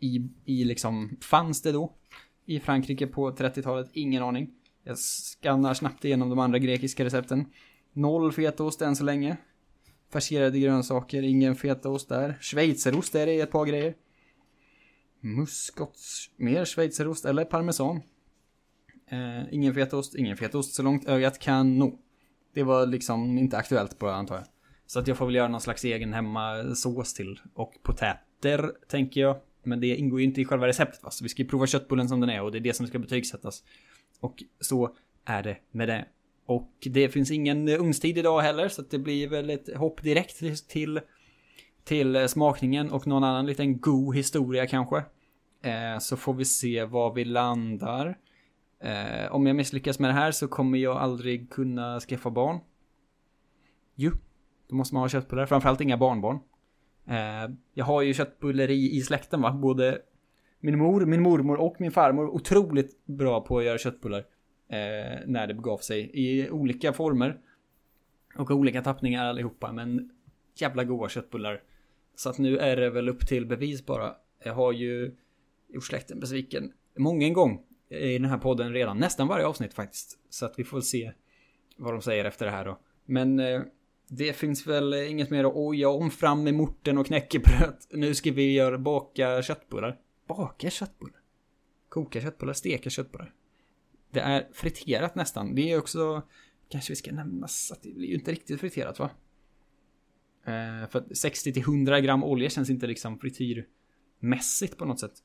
i, 0.00 0.28
I 0.44 0.64
liksom, 0.64 1.16
fanns 1.20 1.62
det 1.62 1.72
då? 1.72 1.92
I 2.46 2.60
Frankrike 2.60 3.06
på 3.06 3.30
30-talet? 3.30 3.90
Ingen 3.92 4.22
aning. 4.22 4.50
Jag 4.88 4.98
skannar 4.98 5.74
snabbt 5.74 6.04
igenom 6.04 6.28
de 6.28 6.38
andra 6.38 6.58
grekiska 6.58 7.04
recepten. 7.04 7.46
Noll 7.92 8.32
fetaost 8.32 8.82
än 8.82 8.96
så 8.96 9.04
länge. 9.04 9.36
Färserade 10.12 10.58
grönsaker, 10.58 11.22
ingen 11.22 11.56
fetaost 11.56 12.08
där. 12.08 12.38
Schweizerost 12.40 13.14
är 13.14 13.26
det 13.26 13.32
i 13.32 13.40
ett 13.40 13.50
par 13.50 13.66
grejer 13.66 13.94
muskots, 15.20 16.30
mer 16.36 16.64
schweizerost 16.64 17.24
eller 17.24 17.44
parmesan. 17.44 18.00
Eh, 19.10 19.54
ingen 19.54 19.74
fetaost, 19.74 20.14
ingen 20.14 20.36
fetaost 20.36 20.74
så 20.74 20.82
långt 20.82 21.08
ögat 21.08 21.38
kan 21.38 21.78
nå. 21.78 21.98
Det 22.54 22.62
var 22.62 22.86
liksom 22.86 23.38
inte 23.38 23.56
aktuellt 23.56 23.98
på 23.98 24.08
antar 24.08 24.34
jag. 24.34 24.44
Så 24.86 24.98
att 24.98 25.08
jag 25.08 25.16
får 25.16 25.26
väl 25.26 25.34
göra 25.34 25.48
någon 25.48 25.60
slags 25.60 25.84
egen 25.84 26.12
hemmasås 26.14 27.12
eh, 27.12 27.16
till. 27.16 27.40
Och 27.54 27.72
potäter 27.82 28.72
tänker 28.88 29.20
jag. 29.20 29.36
Men 29.62 29.80
det 29.80 29.96
ingår 29.96 30.20
ju 30.20 30.26
inte 30.26 30.40
i 30.40 30.44
själva 30.44 30.66
receptet 30.66 31.02
va? 31.02 31.10
Så 31.10 31.24
vi 31.24 31.28
ska 31.28 31.42
ju 31.42 31.48
prova 31.48 31.66
köttbullen 31.66 32.08
som 32.08 32.20
den 32.20 32.30
är 32.30 32.42
och 32.42 32.52
det 32.52 32.58
är 32.58 32.60
det 32.60 32.74
som 32.74 32.86
ska 32.86 32.98
betygsättas. 32.98 33.62
Och 34.20 34.42
så 34.60 34.96
är 35.24 35.42
det 35.42 35.56
med 35.70 35.88
det. 35.88 36.04
Och 36.46 36.72
det 36.80 37.08
finns 37.08 37.30
ingen 37.30 37.68
ugnstid 37.68 38.18
idag 38.18 38.40
heller 38.40 38.68
så 38.68 38.82
att 38.82 38.90
det 38.90 38.98
blir 38.98 39.28
väl 39.28 39.50
ett 39.50 39.76
hopp 39.76 40.02
direkt 40.02 40.68
till 40.68 41.00
till 41.88 42.28
smakningen 42.28 42.90
och 42.90 43.06
någon 43.06 43.24
annan 43.24 43.46
liten 43.46 43.80
god 43.80 44.16
historia 44.16 44.66
kanske. 44.66 44.96
Eh, 45.62 45.98
så 46.00 46.16
får 46.16 46.34
vi 46.34 46.44
se 46.44 46.84
var 46.84 47.14
vi 47.14 47.24
landar. 47.24 48.18
Eh, 48.80 49.32
om 49.32 49.46
jag 49.46 49.56
misslyckas 49.56 49.98
med 49.98 50.10
det 50.10 50.14
här 50.14 50.32
så 50.32 50.48
kommer 50.48 50.78
jag 50.78 50.96
aldrig 50.96 51.50
kunna 51.50 52.00
skaffa 52.00 52.30
barn. 52.30 52.58
Jo, 53.94 54.12
då 54.68 54.76
måste 54.76 54.94
man 54.94 55.02
ha 55.02 55.08
köttbullar, 55.08 55.46
framförallt 55.46 55.80
inga 55.80 55.96
barnbarn. 55.96 56.38
Eh, 57.06 57.54
jag 57.74 57.84
har 57.84 58.02
ju 58.02 58.14
köttbulleri 58.14 58.96
i 58.96 59.00
släkten 59.02 59.42
va, 59.42 59.52
både 59.52 59.98
min 60.60 60.78
mor, 60.78 61.06
min 61.06 61.22
mormor 61.22 61.56
och 61.56 61.76
min 61.78 61.90
farmor 61.90 62.28
otroligt 62.28 63.04
bra 63.06 63.40
på 63.40 63.58
att 63.58 63.64
göra 63.64 63.78
köttbullar. 63.78 64.24
Eh, 64.68 65.18
när 65.26 65.46
det 65.46 65.54
begav 65.54 65.78
sig 65.78 66.10
i 66.14 66.50
olika 66.50 66.92
former. 66.92 67.40
Och 68.36 68.50
olika 68.50 68.82
tappningar 68.82 69.26
allihopa, 69.26 69.72
men 69.72 70.10
jävla 70.54 70.84
goda 70.84 71.08
köttbullar. 71.08 71.62
Så 72.14 72.30
att 72.30 72.38
nu 72.38 72.58
är 72.58 72.76
det 72.76 72.90
väl 72.90 73.08
upp 73.08 73.26
till 73.26 73.46
bevis 73.46 73.86
bara. 73.86 74.14
Jag 74.44 74.54
har 74.54 74.72
ju 74.72 75.16
gjort 75.68 75.84
släkten 75.84 76.20
besviken 76.20 76.72
många 76.96 77.26
en 77.26 77.32
gång 77.32 77.62
i 77.88 78.18
den 78.18 78.30
här 78.30 78.38
podden 78.38 78.72
redan. 78.72 78.98
Nästan 78.98 79.28
varje 79.28 79.46
avsnitt 79.46 79.74
faktiskt. 79.74 80.18
Så 80.30 80.46
att 80.46 80.58
vi 80.58 80.64
får 80.64 80.80
se 80.80 81.12
vad 81.76 81.94
de 81.94 82.02
säger 82.02 82.24
efter 82.24 82.46
det 82.46 82.52
här 82.52 82.64
då. 82.64 82.78
Men 83.04 83.40
eh, 83.40 83.60
det 84.08 84.32
finns 84.32 84.66
väl 84.66 84.94
inget 84.94 85.30
mer 85.30 85.44
att 85.44 85.54
oja 85.54 85.88
om. 85.88 86.10
Fram 86.10 86.44
med 86.44 86.54
morten 86.54 86.98
och 86.98 87.06
knäckebröd. 87.06 87.76
Nu 87.90 88.14
ska 88.14 88.32
vi 88.32 88.52
göra 88.52 88.78
baka 88.78 89.42
köttbullar. 89.42 89.98
Baka 90.28 90.70
köttbullar? 90.70 91.20
Koka 91.88 92.20
köttbullar, 92.20 92.52
steka 92.52 92.90
köttbullar. 92.90 93.34
Det 94.10 94.20
är 94.20 94.48
friterat 94.52 95.14
nästan. 95.14 95.54
Det 95.54 95.72
är 95.72 95.78
också... 95.78 96.22
Kanske 96.68 96.92
vi 96.92 96.96
ska 96.96 97.12
nämna 97.12 97.46
att 97.46 97.82
det 97.82 97.94
blir 97.94 98.08
ju 98.08 98.14
inte 98.14 98.32
riktigt 98.32 98.60
friterat 98.60 98.98
va? 98.98 99.10
Eh, 100.44 100.88
för 100.88 101.14
60 101.14 101.52
till 101.52 101.62
100 101.62 102.00
gram 102.00 102.24
olja 102.24 102.50
känns 102.50 102.70
inte 102.70 102.86
liksom 102.86 103.18
frityrmässigt 103.18 104.76
på 104.76 104.84
något 104.84 105.00
sätt. 105.00 105.22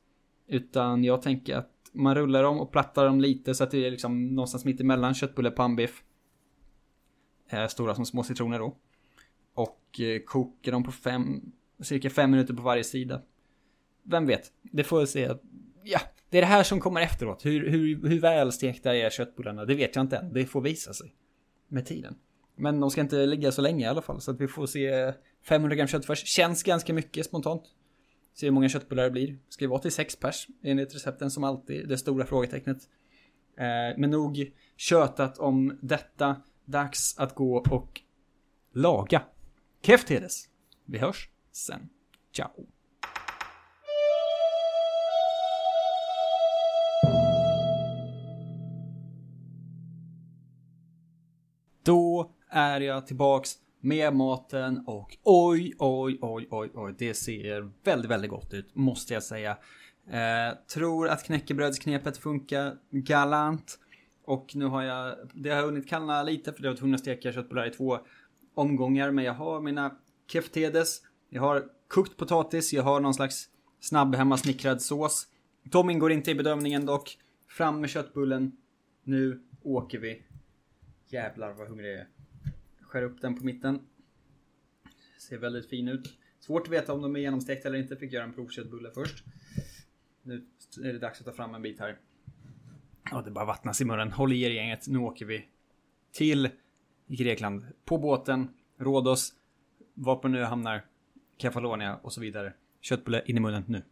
Utan 0.48 1.03
jag 1.03 1.22
tänker 1.22 1.55
att 1.55 1.72
man 1.91 2.15
rullar 2.15 2.43
dem 2.43 2.60
och 2.60 2.72
plattar 2.72 3.05
dem 3.05 3.22
lite 3.22 3.55
så 3.55 3.63
att 3.63 3.72
det 3.72 3.86
är 3.86 3.91
liksom 3.91 4.36
någonstans 4.36 4.65
mitt 4.65 4.81
emellan 4.81 5.13
köttbulle 5.13 5.50
och 5.50 5.55
pannbiff. 5.55 6.03
Eh, 7.50 7.67
stora 7.67 7.95
som 7.95 8.05
små 8.05 8.24
citroner 8.24 8.60
då. 8.60 8.77
Och 9.53 10.00
eh, 10.00 10.19
kokar 10.19 10.72
dem 10.72 10.83
på 10.83 10.91
fem, 10.91 11.51
cirka 11.81 12.10
fem 12.10 12.31
minuter 12.31 12.53
på 12.53 12.62
varje 12.62 12.83
sida. 12.83 13.22
Vem 14.03 14.25
vet, 14.25 14.51
det 14.62 14.83
får 14.83 15.00
vi 15.00 15.07
se. 15.07 15.31
Ja, 15.83 16.00
det 16.29 16.38
är 16.38 16.41
det 16.41 16.48
här 16.48 16.63
som 16.63 16.79
kommer 16.79 17.01
efteråt. 17.01 17.45
Hur, 17.45 17.69
hur, 17.69 18.10
hur 18.10 18.19
välstekta 18.19 18.95
är 18.95 19.10
köttbullarna? 19.10 19.65
Det 19.65 19.75
vet 19.75 19.95
jag 19.95 20.03
inte 20.03 20.17
än. 20.17 20.33
Det 20.33 20.45
får 20.45 20.62
visa 20.62 20.93
sig. 20.93 21.15
Med 21.67 21.86
tiden. 21.86 22.15
Men 22.55 22.79
de 22.79 22.91
ska 22.91 23.01
inte 23.01 23.25
ligga 23.25 23.51
så 23.51 23.62
länge 23.62 23.86
i 23.86 23.88
alla 23.88 24.01
fall. 24.01 24.22
Så 24.22 24.31
att 24.31 24.41
vi 24.41 24.48
får 24.48 24.65
se 24.65 25.13
500 25.43 25.75
gram 25.75 25.88
kött 25.88 26.05
först. 26.05 26.27
Känns 26.27 26.63
ganska 26.63 26.93
mycket 26.93 27.25
spontant. 27.25 27.63
Se 28.33 28.45
hur 28.45 28.51
många 28.51 28.69
köttbullar 28.69 29.03
det 29.03 29.12
blir. 29.12 29.38
Ska 29.50 29.63
ju 29.63 29.69
vara 29.69 29.79
till 29.79 29.91
6 29.91 30.15
pers 30.15 30.48
enligt 30.63 30.95
recepten 30.95 31.31
som 31.31 31.43
alltid. 31.43 31.89
Det 31.89 31.98
stora 31.98 32.25
frågetecknet. 32.25 32.77
Eh, 33.57 33.98
men 33.98 34.10
nog 34.10 34.51
tjötat 34.77 35.38
om 35.38 35.77
detta. 35.81 36.36
Dags 36.65 37.17
att 37.17 37.36
gå 37.36 37.57
och 37.57 38.01
laga. 38.74 39.24
Keftedes. 39.81 40.50
Vi 40.86 40.98
hörs 40.98 41.29
sen. 41.51 41.89
Ciao. 42.31 42.65
Är 52.53 52.81
jag 52.81 53.07
tillbaks 53.07 53.55
med 53.79 54.13
maten 54.15 54.83
och 54.88 55.17
oj, 55.24 55.74
oj, 55.79 56.17
oj, 56.22 56.48
oj, 56.51 56.72
oj, 56.74 56.95
det 56.98 57.13
ser 57.13 57.72
väldigt, 57.83 58.12
väldigt 58.12 58.31
gott 58.31 58.53
ut, 58.53 58.75
måste 58.75 59.13
jag 59.13 59.24
säga. 59.24 59.57
Eh, 60.10 60.57
tror 60.74 61.07
att 61.07 61.24
knäckebrödsknepet 61.24 62.17
funkar 62.17 62.77
galant. 62.89 63.79
Och 64.25 64.55
nu 64.55 64.65
har 64.65 64.83
jag, 64.83 65.15
det 65.33 65.50
har 65.50 65.63
hunnit 65.63 65.89
kallna 65.89 66.24
lite 66.24 66.53
för 66.53 66.62
det 66.62 66.67
har 66.67 66.75
tvungen 66.75 66.95
att 66.95 67.01
steka 67.01 67.31
köttbullar 67.31 67.67
i 67.67 67.72
två 67.72 68.00
omgångar. 68.53 69.12
Men 69.12 69.25
jag 69.25 69.33
har 69.33 69.62
mina 69.62 69.98
keftedes, 70.27 71.01
jag 71.29 71.41
har 71.41 71.63
kokt 71.88 72.17
potatis, 72.17 72.74
jag 72.74 72.83
har 72.83 73.00
någon 73.00 73.13
slags 73.13 73.50
snabb 73.79 74.15
hemmasnickrad 74.15 74.81
sås. 74.81 75.27
De 75.63 75.89
ingår 75.89 76.12
inte 76.12 76.31
i 76.31 76.36
bedömningen 76.36 76.86
dock. 76.86 77.17
Fram 77.48 77.81
med 77.81 77.89
köttbullen. 77.89 78.51
Nu 79.03 79.43
åker 79.63 80.00
vi. 80.00 80.24
Jävlar 81.07 81.53
vad 81.53 81.67
hungrig 81.67 81.91
jag 81.91 82.00
är. 82.00 82.07
Skär 82.93 83.03
upp 83.03 83.21
den 83.21 83.35
på 83.35 83.45
mitten. 83.45 83.79
Ser 85.19 85.38
väldigt 85.38 85.69
fin 85.69 85.88
ut. 85.88 86.17
Svårt 86.39 86.67
att 86.67 86.73
veta 86.73 86.93
om 86.93 87.01
de 87.01 87.15
är 87.15 87.19
genomstekta 87.19 87.67
eller 87.67 87.79
inte. 87.79 87.95
Fick 87.95 88.13
göra 88.13 88.23
en 88.23 88.33
provköttbulle 88.33 88.91
först. 88.91 89.23
Nu 90.23 90.45
är 90.83 90.93
det 90.93 91.00
dags 91.00 91.19
att 91.19 91.25
ta 91.25 91.33
fram 91.33 91.55
en 91.55 91.62
bit 91.62 91.79
här. 91.79 92.00
Ja, 93.12 93.21
det 93.21 93.31
bara 93.31 93.45
vattnas 93.45 93.81
i 93.81 93.85
munnen. 93.85 94.12
Håll 94.12 94.33
i 94.33 94.41
er 94.41 94.50
gänget. 94.50 94.88
Nu 94.88 94.97
åker 94.97 95.25
vi 95.25 95.45
till 96.12 96.50
Grekland. 97.07 97.65
På 97.85 97.97
båten, 97.97 98.53
Rhodos, 98.77 99.33
var 99.93 100.15
på 100.15 100.27
nu 100.27 100.43
hamnar, 100.43 100.85
Kefalonia 101.38 101.95
och 101.95 102.13
så 102.13 102.21
vidare. 102.21 102.53
Köttbulle 102.81 103.23
in 103.25 103.38
i 103.38 103.39
munnen 103.39 103.63
nu. 103.67 103.83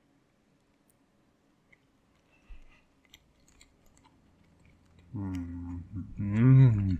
Mm. 5.13 5.83
Mm. 6.17 6.97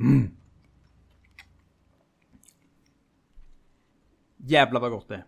Mm. 0.00 0.37
Jävlar 4.48 4.80
vad 4.80 4.90
gott 4.90 5.08
det 5.08 5.14
är. 5.14 5.24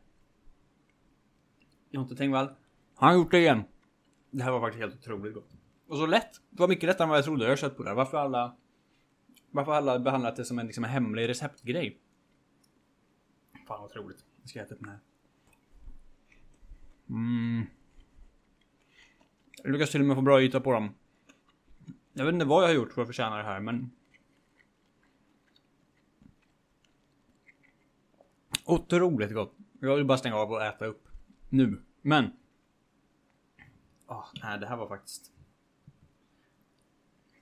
Jonte 1.91 2.17
Tengvall. 2.17 2.49
Han 2.95 3.09
har 3.09 3.17
gjort 3.17 3.31
det 3.31 3.39
igen. 3.39 3.63
Det 4.31 4.43
här 4.43 4.53
var 4.53 4.61
faktiskt 4.61 4.81
helt 4.81 4.95
otroligt 4.95 5.35
gott. 5.35 5.51
Och 5.89 5.97
så 5.97 6.07
lätt. 6.07 6.41
Det 6.51 6.61
var 6.61 6.69
mycket 6.69 6.87
lättare 6.87 7.05
än 7.05 7.09
vad 7.09 7.19
jag 7.19 7.25
trodde 7.25 7.49
jag 7.49 7.59
kött 7.59 7.77
på 7.77 7.83
det. 7.83 7.95
Varför 7.95 8.19
alla... 8.19 8.57
Varför 9.51 9.73
alla 9.73 9.99
behandlat 9.99 10.37
det 10.37 10.45
som 10.45 10.59
en, 10.59 10.67
liksom, 10.67 10.85
hemlig 10.85 11.29
receptgrej? 11.29 12.01
Fan 13.67 13.81
vad 13.81 13.91
otroligt. 13.91 14.25
Jag 14.41 14.49
ska 14.51 14.61
äta 14.61 14.75
upp 14.75 14.81
den 14.81 14.89
här. 14.89 15.01
Mm. 17.09 17.67
Jag 19.63 19.73
lyckas 19.73 19.91
till 19.91 20.01
och 20.01 20.07
med 20.07 20.17
få 20.17 20.23
bra 20.23 20.43
yta 20.43 20.61
på 20.61 20.73
dem. 20.73 20.95
Jag 22.13 22.25
vet 22.25 22.35
inte 22.35 22.47
vad 22.47 22.63
jag 22.63 22.69
har 22.69 22.75
gjort 22.75 22.93
för 22.93 23.03
att 23.03 23.09
förtjäna 23.09 23.37
det 23.37 23.43
här 23.43 23.61
men... 23.61 23.91
Otroligt 28.71 29.35
gott. 29.35 29.57
Jag 29.81 29.97
vill 29.97 30.05
bara 30.05 30.19
stänga 30.19 30.37
av 30.37 30.53
och 30.53 30.63
äta 30.63 30.87
upp. 30.87 31.09
Nu. 31.49 31.83
Men. 32.03 32.25
Oh, 34.07 34.27
nej, 34.43 34.59
det 34.59 34.67
här 34.67 34.77
var 34.77 34.89
faktiskt. 34.89 35.33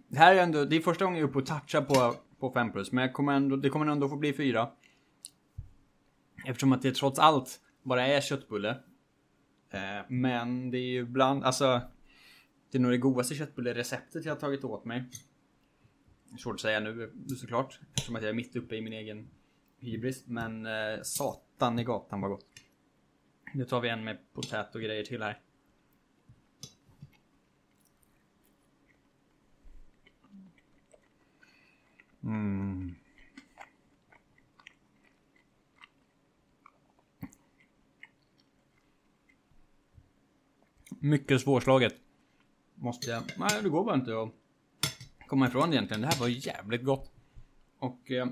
Det 0.08 0.18
här 0.18 0.34
är 0.34 0.42
ändå, 0.42 0.64
det 0.64 0.76
är 0.76 0.80
första 0.80 1.04
gången 1.04 1.20
jag 1.20 1.26
är 1.26 1.30
uppe 1.30 1.38
och 1.38 1.46
touchar 1.46 1.82
på, 1.82 2.14
på 2.38 2.52
5 2.52 2.72
plus. 2.72 2.92
Men 2.92 3.02
jag 3.02 3.12
kommer 3.12 3.32
ändå, 3.32 3.56
det 3.56 3.70
kommer 3.70 3.86
ändå 3.86 4.08
få 4.08 4.16
bli 4.16 4.32
4. 4.32 4.70
Eftersom 6.46 6.72
att 6.72 6.82
det 6.82 6.94
trots 6.94 7.18
allt 7.18 7.60
bara 7.82 8.06
är 8.06 8.20
köttbulle. 8.20 8.70
Eh, 9.70 10.04
men 10.08 10.70
det 10.70 10.78
är 10.78 10.90
ju 10.90 11.00
ibland, 11.00 11.44
alltså. 11.44 11.80
Det 12.70 12.78
är 12.78 12.82
nog 12.82 12.90
det 12.90 12.98
godaste 12.98 13.34
köttbullereceptet 13.34 14.24
jag 14.24 14.32
har 14.32 14.40
tagit 14.40 14.64
åt 14.64 14.84
mig. 14.84 15.04
Svårt 16.38 16.54
att 16.54 16.60
säga 16.60 16.80
nu 16.80 17.02
eh, 17.02 17.36
såklart. 17.36 17.80
Eftersom 17.94 18.16
att 18.16 18.22
jag 18.22 18.30
är 18.30 18.34
mitt 18.34 18.56
uppe 18.56 18.76
i 18.76 18.80
min 18.80 18.92
egen 18.92 19.28
hybris. 19.78 20.26
Men 20.26 20.66
eh, 20.66 21.02
satan 21.02 21.78
i 21.78 21.84
gatan 21.84 22.20
var 22.20 22.28
gott. 22.28 22.46
Nu 23.54 23.64
tar 23.64 23.80
vi 23.80 23.88
en 23.88 24.04
med 24.04 24.18
potät 24.32 24.74
och 24.74 24.80
grejer 24.80 25.04
till 25.04 25.22
här. 25.22 25.40
Mm. 32.22 32.94
Mycket 41.00 41.40
svårslaget. 41.40 41.94
Måste 42.74 43.10
jag... 43.10 43.22
Nej, 43.36 43.62
det 43.62 43.68
går 43.68 43.84
bara 43.84 43.94
inte 43.94 44.22
att 44.22 44.30
komma 45.26 45.48
ifrån 45.48 45.72
egentligen. 45.72 46.00
Det 46.00 46.06
här 46.06 46.20
var 46.20 46.28
jävligt 46.28 46.84
gott. 46.84 47.12
Och 47.78 48.10
eh, 48.10 48.26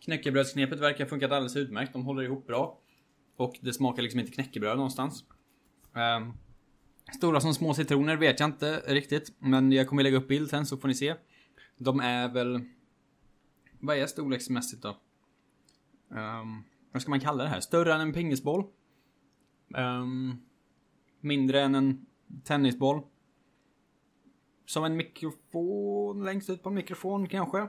knäckebrödsknepet 0.00 0.80
verkar 0.80 1.06
funkat 1.06 1.32
alldeles 1.32 1.56
utmärkt. 1.56 1.92
De 1.92 2.04
håller 2.04 2.22
ihop 2.22 2.46
bra. 2.46 2.80
Och 3.36 3.58
det 3.60 3.72
smakar 3.72 4.02
liksom 4.02 4.20
inte 4.20 4.32
knäckebröd 4.32 4.76
någonstans. 4.76 5.24
Um, 5.92 6.32
Stora 7.14 7.40
som 7.40 7.54
små 7.54 7.74
citroner 7.74 8.16
vet 8.16 8.40
jag 8.40 8.48
inte 8.48 8.82
riktigt, 8.86 9.32
men 9.38 9.72
jag 9.72 9.88
kommer 9.88 10.02
lägga 10.02 10.16
upp 10.16 10.28
bild 10.28 10.50
sen 10.50 10.66
så 10.66 10.76
får 10.76 10.88
ni 10.88 10.94
se. 10.94 11.14
De 11.78 12.00
är 12.00 12.28
väl... 12.28 12.60
Vad 13.80 13.96
är 13.96 14.06
storleksmässigt 14.06 14.82
då? 14.82 14.88
Um, 16.08 16.64
vad 16.92 17.02
ska 17.02 17.10
man 17.10 17.20
kalla 17.20 17.42
det 17.42 17.48
här? 17.48 17.60
Större 17.60 17.94
än 17.94 18.00
en 18.00 18.12
pingisboll. 18.12 18.64
Um, 19.74 20.42
mindre 21.20 21.60
än 21.60 21.74
en 21.74 22.06
tennisboll. 22.44 23.02
Som 24.66 24.84
en 24.84 24.96
mikrofon 24.96 26.24
längst 26.24 26.50
ut 26.50 26.62
på 26.62 26.68
en 26.68 26.74
mikrofon 26.74 27.28
kanske. 27.28 27.68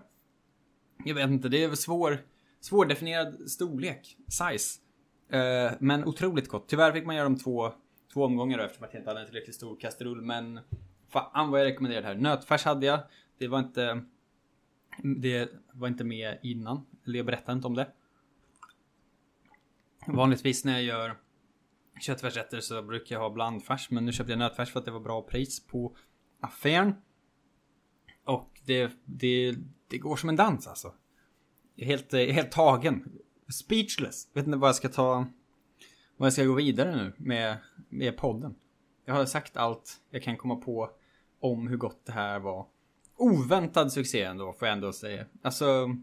Jag 1.06 1.16
vet 1.16 1.30
inte, 1.30 1.50
det 1.50 1.64
är 1.64 1.76
svår, 1.76 2.18
svårdefinierad 2.60 3.50
storlek, 3.50 4.18
size. 4.28 4.82
Eh, 5.30 5.72
men 5.80 6.06
otroligt 6.06 6.50
gott. 6.50 6.70
Tyvärr 6.70 6.92
fick 6.92 7.06
man 7.06 7.16
göra 7.16 7.24
dem 7.24 7.38
två, 7.38 7.74
två 8.14 8.24
omgångar 8.24 8.58
då, 8.58 8.64
eftersom 8.64 8.88
jag 8.92 9.00
inte 9.00 9.10
hade 9.10 9.20
en 9.20 9.26
tillräckligt 9.26 9.56
stor 9.56 9.80
kastrull. 9.80 10.22
Men 10.22 10.60
fan 11.10 11.52
vad 11.52 11.60
jag 11.60 11.66
rekommenderar 11.66 12.02
det 12.02 12.08
här. 12.08 12.16
Nötfärs 12.16 12.64
hade 12.64 12.86
jag. 12.86 13.00
Det 13.38 13.48
var 13.48 13.60
inte... 13.60 14.04
Det 15.18 15.50
var 15.72 15.88
inte 15.88 16.04
med 16.04 16.40
innan. 16.44 16.86
Eller 17.06 17.18
jag 17.18 17.26
berättade 17.26 17.56
inte 17.56 17.68
om 17.68 17.76
det. 17.76 17.88
Vanligtvis 20.08 20.66
när 20.66 20.74
jag 20.74 20.84
gör 20.84 21.18
köttfärsrätter 22.02 22.60
så 22.60 22.82
brukar 22.82 23.16
jag 23.16 23.22
ha 23.22 23.30
blandfärs. 23.30 23.90
Men 23.90 24.06
nu 24.06 24.12
köpte 24.12 24.32
jag 24.32 24.40
nötfärs 24.40 24.72
för 24.72 24.80
att 24.80 24.86
det 24.86 24.92
var 24.92 25.00
bra 25.00 25.22
pris 25.22 25.68
på 25.68 25.96
affären. 26.40 26.96
Och 28.28 28.62
det, 28.66 28.92
det, 29.06 29.56
det 29.88 29.98
går 29.98 30.16
som 30.16 30.30
en 30.30 30.36
dans 30.36 30.68
alltså. 30.68 30.94
Jag 31.76 31.84
är 31.84 31.90
helt, 31.90 32.14
helt 32.14 32.52
tagen. 32.52 33.20
Speechless. 33.50 34.28
Vet 34.34 34.46
inte 34.46 34.58
vad 34.58 34.68
jag 34.68 34.76
ska 34.76 34.90
ta... 34.90 35.28
Vad 36.18 36.26
jag 36.26 36.34
ska 36.34 36.44
gå 36.44 36.54
vidare 36.54 36.96
nu 36.96 37.14
med, 37.18 37.58
med 37.90 38.18
podden. 38.18 38.56
Jag 39.06 39.14
har 39.14 39.26
sagt 39.26 39.58
allt 39.58 40.02
jag 40.10 40.24
kan 40.24 40.38
komma 40.38 40.56
på 40.56 40.90
om 41.40 41.68
hur 41.68 41.78
gott 41.78 42.06
det 42.06 42.12
här 42.12 42.40
var. 42.40 42.68
Oväntad 43.16 43.92
succé 43.92 44.24
ändå, 44.24 44.54
får 44.54 44.68
jag 44.68 44.76
ändå 44.76 44.94
säga. 44.94 45.26
Alltså... 45.42 45.96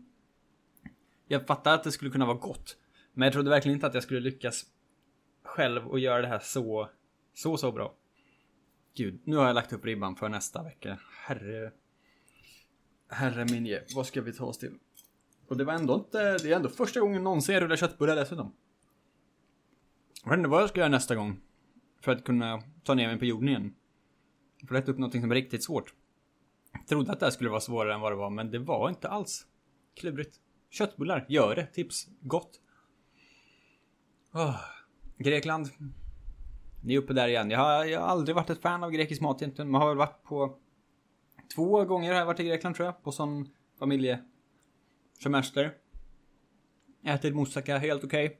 Jag 1.28 1.46
fattar 1.46 1.74
att 1.74 1.84
det 1.84 1.92
skulle 1.92 2.10
kunna 2.10 2.26
vara 2.26 2.36
gott. 2.36 2.76
Men 3.12 3.26
jag 3.26 3.32
trodde 3.32 3.50
verkligen 3.50 3.76
inte 3.76 3.86
att 3.86 3.94
jag 3.94 4.02
skulle 4.02 4.20
lyckas 4.20 4.64
själv 5.42 5.86
och 5.86 5.98
göra 5.98 6.22
det 6.22 6.28
här 6.28 6.38
så, 6.38 6.88
så, 7.34 7.56
så 7.56 7.72
bra. 7.72 7.94
Gud, 8.96 9.20
nu 9.24 9.36
har 9.36 9.46
jag 9.46 9.54
lagt 9.54 9.72
upp 9.72 9.84
ribban 9.84 10.16
för 10.16 10.28
nästa 10.28 10.62
vecka. 10.62 10.98
Herre... 11.26 11.72
Herre 13.14 13.44
minje, 13.44 13.84
vad 13.94 14.06
ska 14.06 14.22
vi 14.22 14.32
ta 14.32 14.44
oss 14.44 14.58
till? 14.58 14.78
Och 15.48 15.56
det 15.56 15.64
var 15.64 15.72
ändå 15.72 15.94
inte, 15.94 16.38
det 16.38 16.52
är 16.52 16.56
ändå 16.56 16.68
första 16.68 17.00
gången 17.00 17.24
någonsin 17.24 17.54
jag 17.54 17.62
rullar 17.62 17.76
köttbullar 17.76 18.16
dessutom. 18.16 18.52
Jag 20.24 20.30
vet 20.30 20.38
inte 20.38 20.48
vad 20.48 20.62
jag 20.62 20.68
ska 20.68 20.80
göra 20.80 20.88
nästa 20.88 21.14
gång. 21.14 21.40
För 22.00 22.12
att 22.12 22.24
kunna 22.24 22.62
ta 22.82 22.94
ner 22.94 23.08
mig 23.08 23.18
på 23.18 23.24
jorden 23.24 23.48
igen. 23.48 23.74
För 24.68 24.74
att 24.74 24.88
upp 24.88 24.98
någonting 24.98 25.20
som 25.20 25.30
är 25.30 25.34
riktigt 25.34 25.64
svårt. 25.64 25.94
Jag 26.72 26.86
trodde 26.86 27.12
att 27.12 27.20
det 27.20 27.26
här 27.26 27.30
skulle 27.30 27.50
vara 27.50 27.60
svårare 27.60 27.94
än 27.94 28.00
vad 28.00 28.12
det 28.12 28.16
var, 28.16 28.30
men 28.30 28.50
det 28.50 28.58
var 28.58 28.88
inte 28.88 29.08
alls 29.08 29.46
klurigt. 29.94 30.40
Köttbullar, 30.70 31.26
gör 31.28 31.54
det. 31.54 31.66
Tips. 31.66 32.08
Gott. 32.20 32.60
Oh. 34.32 34.60
Grekland. 35.18 35.68
Ni 36.82 36.94
är 36.94 36.98
uppe 36.98 37.12
där 37.12 37.28
igen. 37.28 37.50
Jag 37.50 37.58
har, 37.58 37.84
jag 37.84 38.00
har 38.00 38.06
aldrig 38.06 38.36
varit 38.36 38.50
ett 38.50 38.62
fan 38.62 38.84
av 38.84 38.90
grekisk 38.90 39.20
mat 39.20 39.42
egentligen. 39.42 39.70
Man 39.70 39.80
har 39.80 39.88
väl 39.88 39.96
varit 39.96 40.22
på... 40.22 40.58
Två 41.54 41.84
gånger 41.84 42.12
har 42.12 42.18
jag 42.18 42.26
varit 42.26 42.40
i 42.40 42.44
Grekland 42.44 42.76
tror 42.76 42.86
jag. 42.86 43.02
På 43.02 43.12
sån 43.12 43.48
familjesemester. 43.78 45.74
Ätit 47.04 47.34
moussaka, 47.34 47.78
helt 47.78 48.04
okej. 48.04 48.26
Okay. 48.26 48.38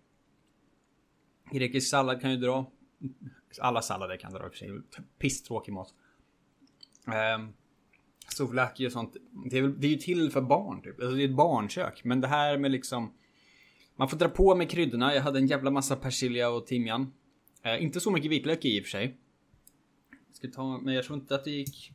Grekisk 1.59 1.90
sallad 1.90 2.21
kan 2.21 2.31
ju 2.31 2.37
dra. 2.37 2.71
Alla 3.61 3.83
sallader 3.83 4.17
kan 4.17 4.33
dra 4.33 4.45
i 4.45 4.49
och 4.49 4.53
för 4.53 4.59
sig. 4.59 4.71
Pisstråkig 5.19 5.73
mat. 5.73 5.95
Um, 7.37 7.53
souvlaki 8.29 8.87
och 8.88 8.93
sånt. 8.93 9.17
Det 9.51 9.59
är, 9.59 9.62
det 9.62 9.87
är 9.87 9.90
ju 9.90 9.97
till 9.97 10.31
för 10.31 10.40
barn 10.40 10.83
typ. 10.83 11.01
Alltså 11.01 11.17
det 11.17 11.23
är 11.23 11.29
ett 11.29 11.37
barnkök. 11.37 12.05
Men 12.05 12.21
det 12.21 12.29
här 12.29 12.59
med 12.59 12.71
liksom 12.71 13.12
man 13.97 14.09
får 14.09 14.17
dra 14.17 14.29
på 14.29 14.55
med 14.55 14.71
kryddorna. 14.71 15.14
Jag 15.14 15.23
hade 15.23 15.38
en 15.38 15.47
jävla 15.47 15.71
massa 15.71 15.97
persilja 15.97 16.51
och 16.51 16.67
timjan. 16.67 17.12
Eh, 17.62 17.83
inte 17.83 18.01
så 18.01 18.11
mycket 18.11 18.31
vitlök 18.31 18.64
i 18.64 18.81
och 18.81 18.85
för 18.85 18.90
sig. 18.90 19.17
Jag 20.29 20.37
ska 20.37 20.49
ta, 20.49 20.79
men 20.79 20.95
jag 20.95 21.05
tror 21.05 21.19
inte 21.19 21.35
att 21.35 21.45
det 21.45 21.51
gick 21.51 21.93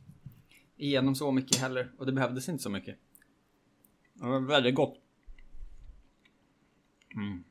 igenom 0.80 1.14
så 1.14 1.32
mycket 1.32 1.56
heller. 1.56 1.92
Och 1.98 2.06
det 2.06 2.12
behövdes 2.12 2.48
inte 2.48 2.62
så 2.62 2.70
mycket. 2.70 2.98
Det 4.14 4.26
var 4.26 4.40
väldigt 4.40 4.74
gott. 4.74 4.98
Mm. 7.14 7.44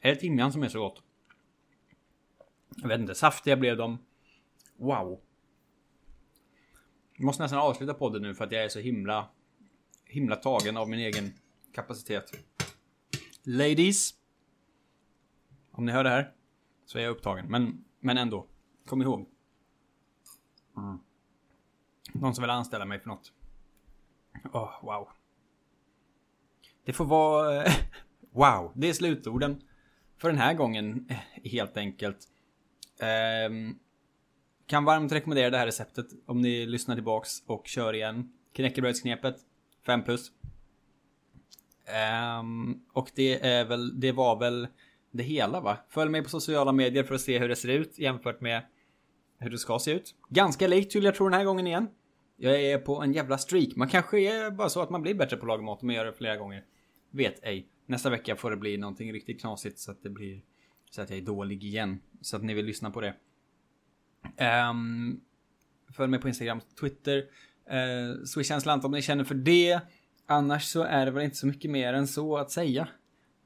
Är 0.00 0.14
det 0.14 0.16
timjan 0.16 0.52
som 0.52 0.62
är 0.62 0.68
så 0.68 0.80
gott? 0.80 1.02
Jag 2.76 2.88
vet 2.88 3.00
inte, 3.00 3.14
saftiga 3.14 3.56
blev 3.56 3.76
de. 3.76 3.98
Wow. 4.76 5.20
Jag 7.16 7.24
måste 7.24 7.42
nästan 7.42 7.58
avsluta 7.58 7.94
podden 7.94 8.22
nu 8.22 8.34
för 8.34 8.44
att 8.44 8.52
jag 8.52 8.64
är 8.64 8.68
så 8.68 8.80
himla 8.80 9.30
himla 10.04 10.36
tagen 10.36 10.76
av 10.76 10.88
min 10.88 10.98
egen 10.98 11.32
kapacitet. 11.72 12.32
Ladies. 13.42 14.14
Om 15.70 15.86
ni 15.86 15.92
hör 15.92 16.04
det 16.04 16.10
här. 16.10 16.32
Så 16.86 16.98
är 16.98 17.02
jag 17.02 17.10
upptagen. 17.10 17.46
Men, 17.50 17.84
men 18.00 18.18
ändå. 18.18 18.46
Kom 18.86 19.02
ihåg. 19.02 19.28
Mm. 20.76 20.98
Någon 22.12 22.34
som 22.34 22.42
vill 22.42 22.50
anställa 22.50 22.84
mig 22.84 23.00
för 23.00 23.08
något. 23.08 23.32
Åh, 24.52 24.62
oh, 24.62 24.84
wow. 24.84 25.08
Det 26.84 26.92
får 26.92 27.04
vara... 27.04 27.64
Eh, 27.64 27.72
wow. 28.32 28.72
Det 28.74 28.88
är 28.88 28.92
slutorden. 28.92 29.62
För 30.18 30.28
den 30.28 30.38
här 30.38 30.54
gången, 30.54 31.06
eh, 31.10 31.50
helt 31.50 31.76
enkelt. 31.76 32.18
Um, 33.48 33.78
kan 34.66 34.84
varmt 34.84 35.12
rekommendera 35.12 35.50
det 35.50 35.58
här 35.58 35.66
receptet 35.66 36.06
om 36.26 36.40
ni 36.40 36.66
lyssnar 36.66 36.94
tillbaks 36.94 37.42
och 37.46 37.66
kör 37.66 37.94
igen. 37.94 38.32
Knäckebrödsknepet. 38.52 39.36
5 39.86 40.04
plus. 40.04 40.32
Um, 42.40 42.84
och 42.92 43.10
det 43.14 43.46
är 43.46 43.64
väl, 43.64 44.00
det 44.00 44.12
var 44.12 44.38
väl 44.38 44.68
det 45.10 45.22
hela 45.22 45.60
va? 45.60 45.78
Följ 45.88 46.10
mig 46.10 46.22
på 46.22 46.28
sociala 46.28 46.72
medier 46.72 47.04
för 47.04 47.14
att 47.14 47.20
se 47.20 47.38
hur 47.38 47.48
det 47.48 47.56
ser 47.56 47.68
ut 47.68 47.98
jämfört 47.98 48.40
med 48.40 48.62
hur 49.44 49.50
det 49.50 49.58
ska 49.58 49.78
se 49.78 49.92
ut. 49.92 50.14
Ganska 50.28 50.66
likt 50.66 50.94
Julia 50.94 51.08
jag 51.08 51.14
tro 51.14 51.28
den 51.28 51.38
här 51.38 51.44
gången 51.44 51.66
igen. 51.66 51.88
Jag 52.36 52.62
är 52.62 52.78
på 52.78 53.02
en 53.02 53.12
jävla 53.12 53.38
streak. 53.38 53.76
Man 53.76 53.88
kanske 53.88 54.20
är 54.20 54.50
bara 54.50 54.68
så 54.68 54.82
att 54.82 54.90
man 54.90 55.02
blir 55.02 55.14
bättre 55.14 55.36
på 55.36 55.42
att 55.42 55.48
laga 55.48 55.62
mat 55.62 55.82
om 55.82 55.86
man 55.86 55.96
gör 55.96 56.04
det 56.04 56.12
flera 56.12 56.36
gånger. 56.36 56.64
Vet 57.10 57.44
ej. 57.44 57.68
Nästa 57.86 58.10
vecka 58.10 58.36
får 58.36 58.50
det 58.50 58.56
bli 58.56 58.76
någonting 58.76 59.12
riktigt 59.12 59.40
knasigt 59.40 59.78
så 59.78 59.90
att 59.90 60.02
det 60.02 60.10
blir 60.10 60.40
så 60.90 61.02
att 61.02 61.10
jag 61.10 61.18
är 61.18 61.22
dålig 61.22 61.64
igen. 61.64 62.00
Så 62.20 62.36
att 62.36 62.42
ni 62.44 62.54
vill 62.54 62.66
lyssna 62.66 62.90
på 62.90 63.00
det. 63.00 63.14
Um, 64.70 65.20
följ 65.96 66.10
mig 66.10 66.20
på 66.20 66.28
Instagram, 66.28 66.60
Twitter. 66.80 67.16
Uh, 67.18 68.24
Swisha 68.24 68.54
en 68.54 68.60
slant 68.60 68.84
om 68.84 68.92
ni 68.92 69.02
känner 69.02 69.24
för 69.24 69.34
det. 69.34 69.80
Annars 70.26 70.64
så 70.64 70.82
är 70.82 71.06
det 71.06 71.12
väl 71.12 71.24
inte 71.24 71.36
så 71.36 71.46
mycket 71.46 71.70
mer 71.70 71.94
än 71.94 72.06
så 72.06 72.36
att 72.36 72.50
säga. 72.50 72.88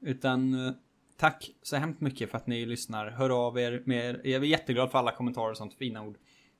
Utan 0.01 0.53
eh, 0.53 0.73
tack 1.19 1.51
så 1.61 1.75
hemskt 1.75 2.01
mycket 2.01 2.31
för 2.31 2.37
att 2.37 2.47
ni 2.47 2.65
lyssnar. 2.65 3.09
Hör 3.09 3.29
av 3.29 3.59
er 3.59 3.83
med, 3.85 4.15
er. 4.15 4.21
jag 4.23 4.43
är 4.43 4.47
jätteglad 4.47 4.91
för 4.91 4.99
alla 4.99 5.11
kommentarer 5.11 5.51
och 5.51 5.57
sånt 5.57 5.73
fina 5.73 6.01
ord. 6.01 6.17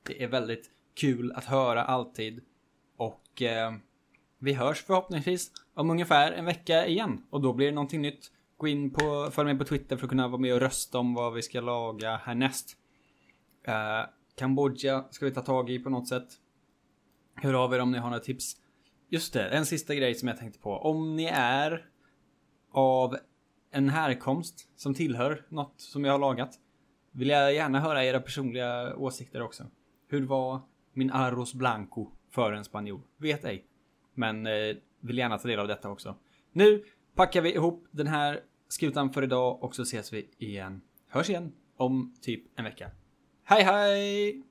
Det 0.07 0.23
är 0.23 0.27
väldigt 0.27 0.69
kul 0.93 1.31
att 1.31 1.45
höra 1.45 1.83
alltid. 1.83 2.41
Och 2.97 3.41
eh, 3.41 3.73
vi 4.39 4.53
hörs 4.53 4.83
förhoppningsvis 4.83 5.51
om 5.73 5.89
ungefär 5.89 6.31
en 6.31 6.45
vecka 6.45 6.87
igen. 6.87 7.23
Och 7.29 7.41
då 7.41 7.53
blir 7.53 7.65
det 7.65 7.71
någonting 7.71 8.01
nytt. 8.01 8.31
Gå 8.57 8.67
in 8.67 8.91
på, 8.91 9.29
följ 9.31 9.47
med 9.47 9.59
på 9.59 9.65
Twitter 9.65 9.97
för 9.97 10.05
att 10.05 10.09
kunna 10.09 10.27
vara 10.27 10.41
med 10.41 10.53
och 10.53 10.59
rösta 10.59 10.99
om 10.99 11.13
vad 11.13 11.33
vi 11.33 11.41
ska 11.41 11.61
laga 11.61 12.17
härnäst. 12.17 12.77
Eh, 13.67 14.09
Kambodja 14.35 15.05
ska 15.11 15.25
vi 15.25 15.31
ta 15.31 15.41
tag 15.41 15.69
i 15.69 15.79
på 15.79 15.89
något 15.89 16.07
sätt. 16.07 16.27
Hör 17.35 17.53
av 17.53 17.73
er 17.73 17.79
om 17.79 17.91
ni 17.91 17.97
har 17.97 18.09
några 18.09 18.23
tips. 18.23 18.55
Just 19.09 19.33
det, 19.33 19.49
en 19.49 19.65
sista 19.65 19.95
grej 19.95 20.15
som 20.15 20.27
jag 20.27 20.37
tänkte 20.37 20.59
på. 20.59 20.71
Om 20.71 21.15
ni 21.15 21.25
är 21.33 21.85
av 22.71 23.17
en 23.71 23.89
härkomst 23.89 24.69
som 24.75 24.93
tillhör 24.93 25.45
något 25.49 25.73
som 25.77 26.05
jag 26.05 26.11
har 26.11 26.19
lagat. 26.19 26.59
Vill 27.11 27.29
jag 27.29 27.53
gärna 27.53 27.79
höra 27.79 28.05
era 28.05 28.19
personliga 28.19 28.95
åsikter 28.95 29.41
också. 29.41 29.63
Hur 30.07 30.25
var 30.25 30.61
min 30.93 31.11
arroz 31.11 31.53
blanco 31.53 32.11
för 32.31 32.53
en 32.53 32.63
spanjor? 32.63 33.01
Vet 33.17 33.45
ej. 33.45 33.65
Men 34.13 34.47
eh, 34.47 34.75
vill 34.99 35.17
gärna 35.17 35.37
ta 35.37 35.47
del 35.47 35.59
av 35.59 35.67
detta 35.67 35.89
också. 35.89 36.15
Nu 36.51 36.83
packar 37.15 37.41
vi 37.41 37.53
ihop 37.53 37.87
den 37.91 38.07
här 38.07 38.39
skutan 38.67 39.13
för 39.13 39.23
idag 39.23 39.63
och 39.63 39.75
så 39.75 39.81
ses 39.81 40.13
vi 40.13 40.29
igen. 40.37 40.81
Hörs 41.07 41.29
igen 41.29 41.51
om 41.77 42.15
typ 42.21 42.59
en 42.59 42.63
vecka. 42.63 42.91
Hej 43.43 43.63
hej! 43.63 44.43